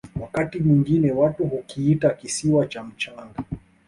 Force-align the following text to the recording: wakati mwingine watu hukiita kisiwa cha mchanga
wakati 0.21 0.59
mwingine 0.59 1.11
watu 1.11 1.47
hukiita 1.47 2.09
kisiwa 2.13 2.67
cha 2.67 2.83
mchanga 2.83 3.43